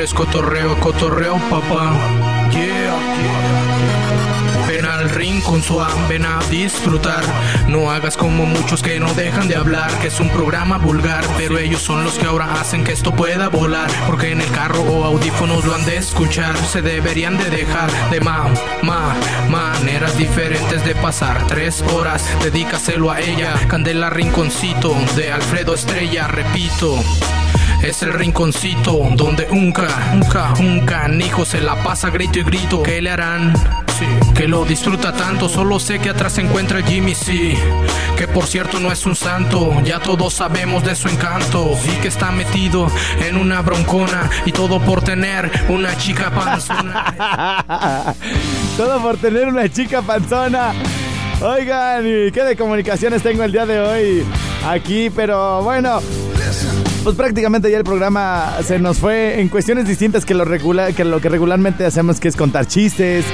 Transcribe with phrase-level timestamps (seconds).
[0.00, 1.92] es cotorreo, cotorreo, papá.
[4.68, 5.62] Ven al ring con
[6.08, 7.22] ven a disfrutar.
[7.68, 11.58] No hagas como muchos que no dejan de hablar, que es un programa vulgar, pero
[11.58, 13.90] ellos son los que ahora hacen que esto pueda volar.
[14.06, 18.20] Porque en el carro o audífonos lo han de escuchar, se deberían de dejar de
[18.20, 18.48] ma,
[18.82, 19.14] ma,
[19.48, 21.46] maneras diferentes de pasar.
[21.46, 23.54] Tres horas, dedícaselo a ella.
[23.68, 27.02] Candela Rinconcito de Alfredo Estrella, repito.
[27.82, 32.82] Es el rinconcito donde unca, unca, un canijo se la pasa grito y grito.
[32.82, 33.54] ¿Qué le harán?
[33.98, 35.48] Sí, que lo disfruta tanto.
[35.48, 37.56] Solo sé que atrás se encuentra Jimmy C.
[38.16, 39.80] Que por cierto no es un santo.
[39.84, 41.70] Ya todos sabemos de su encanto.
[41.84, 42.88] Y que está metido
[43.26, 44.30] en una broncona.
[44.46, 48.14] Y todo por tener una chica panzona.
[48.76, 50.72] todo por tener una chica panzona.
[51.40, 54.26] Oigan, ¿y qué de comunicaciones tengo el día de hoy?
[54.64, 56.00] Aquí, pero bueno
[57.06, 61.20] pues prácticamente ya el programa se nos fue en cuestiones distintas que lo, que, lo
[61.20, 63.24] que regularmente hacemos, que es contar chistes,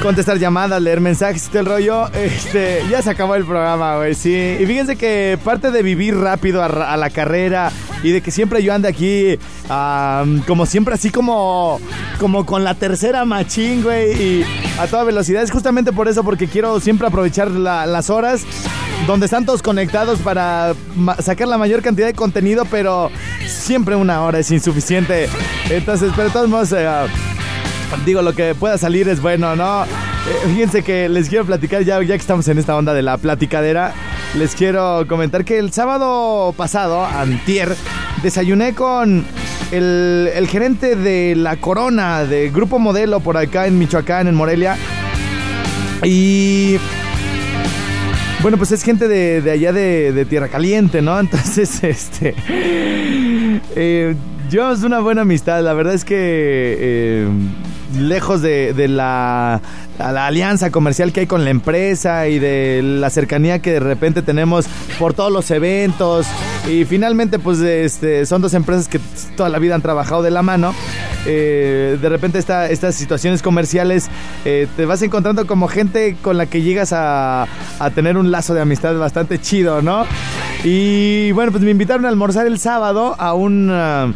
[0.00, 2.06] contestar llamadas, leer mensajes y todo el rollo.
[2.12, 4.56] Este, ya se acabó el programa, güey, sí.
[4.60, 8.72] Y fíjense que parte de vivir rápido a, la carrera y de que siempre yo
[8.74, 9.38] ande aquí,
[10.46, 11.80] como siempre, así como,
[12.18, 14.44] como con la tercera machín, güey, y
[14.78, 15.42] a toda velocidad.
[15.42, 18.42] Es justamente por eso, porque quiero siempre aprovechar las horas
[19.06, 20.74] donde están todos conectados para
[21.20, 23.10] sacar la mayor cantidad de contenido, pero
[23.46, 25.28] siempre una hora es insuficiente.
[25.70, 26.88] Entonces, pero de todos modos, eh,
[28.04, 29.84] digo, lo que pueda salir es bueno, ¿no?
[29.84, 29.88] Eh,
[30.48, 33.94] fíjense que les quiero platicar, ya, ya que estamos en esta onda de la platicadera,
[34.34, 37.74] les quiero comentar que el sábado pasado, antier,
[38.22, 39.24] desayuné con
[39.70, 44.76] el, gerente de La Corona, de Grupo Modelo por acá en Michoacán, en Morelia.
[46.04, 46.76] Y
[48.42, 51.18] bueno, pues es gente de, allá de, Tierra Caliente, ¿no?
[51.20, 52.34] Entonces, este...
[53.74, 54.14] Eh,
[54.50, 55.62] llevamos una buena amistad.
[55.62, 56.76] La verdad es que...
[56.78, 57.28] Eh,
[57.94, 59.60] lejos de, la,
[59.98, 64.66] alianza comercial que hay con la empresa y de la cercanía que de repente tenemos
[64.98, 66.26] por todos los eventos.
[66.68, 69.00] Y finalmente, pues este, son dos empresas que
[69.36, 70.74] toda la vida han trabajado de la mano.
[71.28, 74.08] Eh, de repente estas situaciones comerciales
[74.44, 77.46] eh, te vas encontrando como gente con la que llegas a,
[77.94, 80.06] tener un lazo de amistad bastante chido, ¿no?
[80.64, 84.14] Y bueno, pues me invitaron a almorzar el sábado a un, a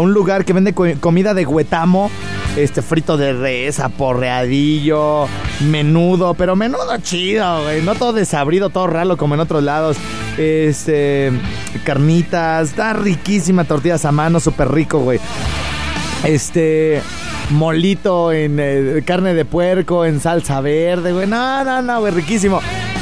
[0.00, 2.10] un lugar que vende comida de huetamo
[2.56, 5.26] este frito de res, aporreadillo,
[5.60, 7.82] menudo, pero menudo chido, güey.
[7.82, 9.96] No todo desabrido, todo ralo como en otros lados.
[10.36, 11.32] Este,
[11.84, 15.20] carnitas, está riquísima, tortillas a mano, súper rico, güey.
[16.24, 17.00] Este,
[17.50, 21.26] molito en eh, carne de puerco, en salsa verde, güey.
[21.26, 22.60] No, no, no, güey, riquísimo.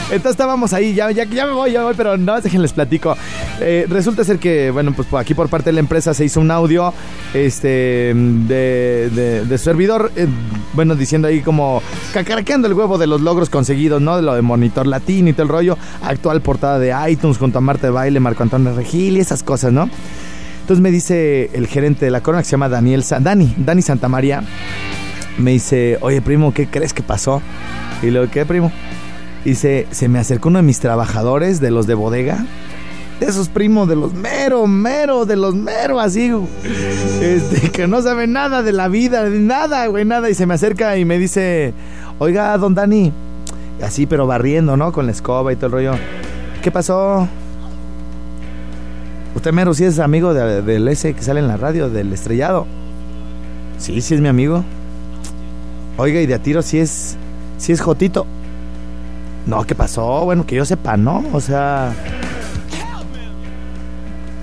[0.08, 3.16] Entonces estábamos ahí, ya, ya, ya me voy, ya me voy, pero no, déjenles platico.
[3.60, 6.50] Eh, resulta ser que, bueno, pues aquí por parte de la empresa se hizo un
[6.50, 6.92] audio
[7.32, 10.26] este, de, de, servidor, eh,
[10.74, 14.16] bueno, diciendo ahí como cacaraqueando el huevo de los logros conseguidos, ¿no?
[14.16, 15.78] De lo de Monitor Latino y todo el rollo.
[16.02, 19.72] Actual portada de iTunes junto a Marta de Baile, Marco Antonio Regil y esas cosas,
[19.72, 19.88] ¿no?
[20.60, 24.42] Entonces me dice el gerente de la corona que se llama Daniel Dani, Dani Santamaría.
[25.38, 27.40] Me dice, oye primo, ¿qué crees que pasó?
[28.02, 28.72] Y le digo, ¿qué primo?
[29.44, 32.44] Dice, se me acercó uno de mis trabajadores de los de bodega.
[33.20, 36.30] De esos primos, de los mero, mero, de los mero, así,
[37.22, 40.28] este, que no sabe nada de la vida, nada, güey, nada.
[40.28, 41.72] Y se me acerca y me dice,
[42.18, 43.12] oiga, don Dani,
[43.82, 44.92] así, pero barriendo, ¿no?
[44.92, 45.92] Con la escoba y todo el rollo.
[46.62, 47.26] ¿Qué pasó?
[49.34, 52.66] Usted mero, sí es amigo del ese que sale en la radio, del estrellado.
[53.78, 54.62] Sí, sí es mi amigo.
[55.96, 57.16] Oiga, y de a tiro sí es,
[57.56, 58.26] sí es Jotito.
[59.46, 60.24] No, ¿qué pasó?
[60.24, 61.24] Bueno, que yo sepa, ¿no?
[61.32, 61.94] O sea...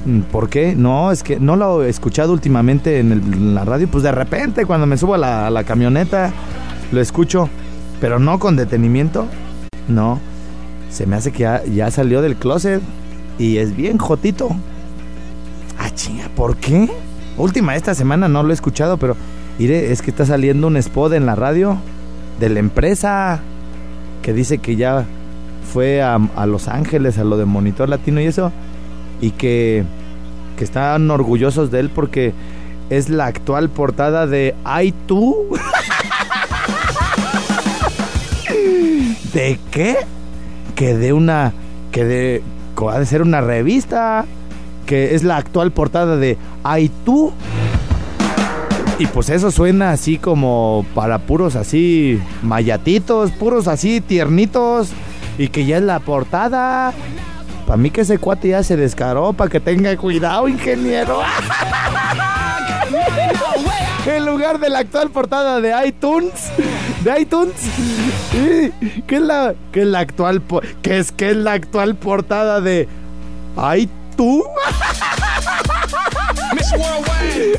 [0.06, 0.76] Mm, ¿Por qué?
[0.76, 3.88] No, es que no lo he escuchado últimamente en, la radio.
[3.88, 6.32] Pues de repente, cuando me subo a la, camioneta,
[6.92, 7.50] lo escucho.
[8.02, 9.28] Pero no con detenimiento.
[9.88, 10.20] No.
[10.90, 12.82] Se me hace que ya, salió del closet.
[13.38, 14.50] Y es bien jotito.
[15.80, 16.90] Ah, chinga, ¿por qué?
[17.38, 19.16] Última esta semana no lo he escuchado, pero...
[19.60, 21.78] Mire, es que está saliendo un spot en la radio
[22.40, 23.40] de la empresa
[24.24, 25.06] que dice que ya
[25.72, 26.18] fue a,
[26.48, 28.52] Los Ángeles, a lo de Monitor Latino y eso,
[29.22, 29.84] y que,
[30.58, 32.34] que están orgullosos de él porque
[32.90, 35.48] es la actual portada de Ay tú.
[39.34, 39.98] ¿De qué?
[40.76, 41.54] Que de una.
[41.92, 42.44] que de.
[42.92, 44.26] ha de ser una revista.
[44.86, 47.32] Que es la actual portada de Ay tú.
[49.00, 54.90] Y pues eso suena así como para puros así mayatitos, puros así tiernitos.
[55.38, 56.94] Y que ya es la portada.
[57.66, 61.22] Para mí que ese cuate ya se descaró, para que tenga cuidado, ingeniero.
[64.06, 66.52] en lugar de la actual portada de iTunes.
[67.04, 67.56] De iTunes.
[69.08, 70.42] ¿Qué es la, qué es la actual
[70.82, 72.88] qué es qué es la actual portada de
[73.76, 74.04] iTunes?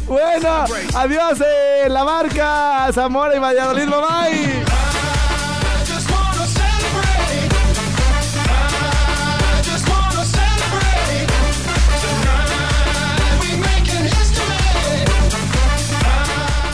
[0.06, 0.64] bueno,
[0.94, 4.73] adiós eh, la marca Zamora y Valladolid, bye.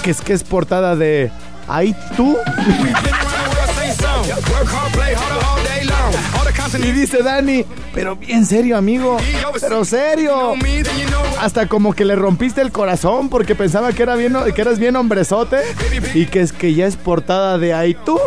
[0.02, 1.31] Que es que es portada de
[1.69, 2.37] ¿Ay tú?
[6.79, 7.64] Y dice Dani,
[7.94, 9.19] pero bien serio, amigo.
[9.61, 10.55] Pero serio.
[11.41, 14.97] Hasta como que le rompiste el corazón porque pensaba que, era bien, que eras bien
[14.97, 15.58] hombrezote
[16.14, 18.19] y que es que ya es portada de Ay tú.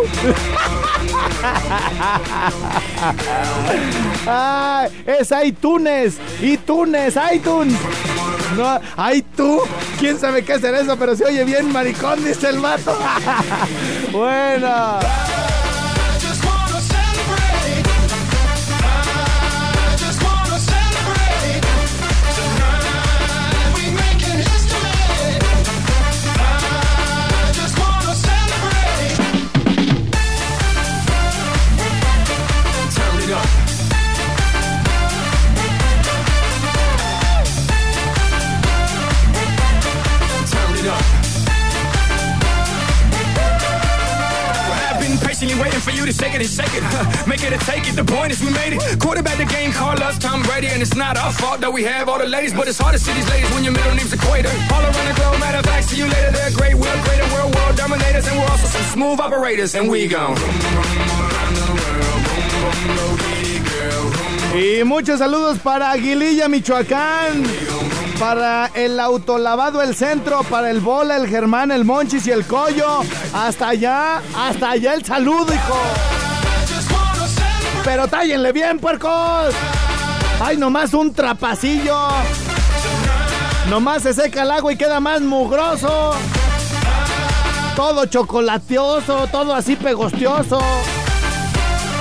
[5.06, 7.78] es iTunes, iTunes, iTunes.
[8.56, 9.62] No, ay tú,
[10.00, 12.98] quién sabe qué hacer eso, pero se oye bien maricón, dice el vato.
[14.12, 15.00] bueno.
[45.72, 46.84] For you to shake it and shake it.
[47.28, 47.96] Make it or take it.
[47.96, 49.00] The point is we made it.
[49.00, 52.10] Quarterback the game, call us Tom Brady, and it's not our fault that we have
[52.10, 54.50] all the ladies, but it's hard to see these ladies when your middle name's Equator.
[54.74, 56.32] All around the globe, matter of fact, see you later.
[56.32, 59.90] They're great, we're great, and we're world dominators, and we're also some smooth operators, and
[59.90, 60.36] we go.
[64.56, 67.44] Y muchos saludos para Aguililla, Michoacán.
[68.20, 73.02] Para el autolavado El Centro, para el Bola, el Germán, el Monchis y el Collo.
[73.34, 75.78] Hasta allá, hasta allá el saludo, hijo.
[77.84, 79.54] Pero tállenle bien, puercos.
[80.40, 81.98] Ay, nomás un trapacillo.
[83.70, 86.14] Nomás se seca el agua y queda más mugroso.
[87.76, 90.62] Todo chocolateoso, todo así pegostioso.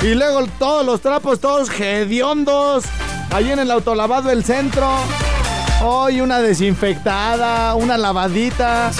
[0.02, 2.84] Y luego todos los trapos, todos hediondos.
[3.32, 4.88] Allí en el autolavado del centro.
[5.84, 8.92] Hoy una desinfectada, una lavadita.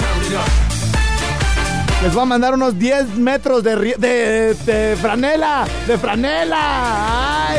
[2.03, 5.65] Les voy a mandar unos 10 metros de, de, de franela.
[5.87, 7.47] De franela.
[7.47, 7.52] ¡Ay!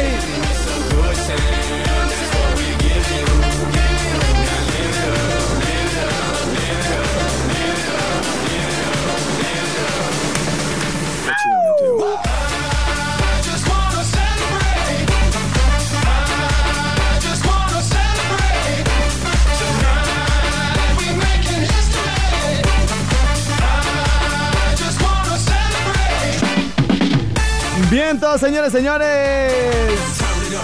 [28.21, 29.85] Todos señores, señores.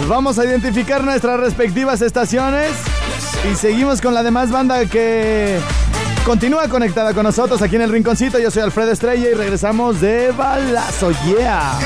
[0.09, 2.71] Vamos a identificar nuestras respectivas estaciones
[3.51, 5.59] y seguimos con la demás banda que
[6.25, 8.39] continúa conectada con nosotros aquí en el rinconcito.
[8.39, 11.79] Yo soy Alfredo Estrella y regresamos de Balazo, yeah.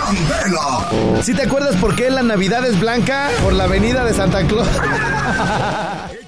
[1.22, 3.30] Si te acuerdas por qué la Navidad es blanca?
[3.42, 4.68] Por la avenida de Santa Claus.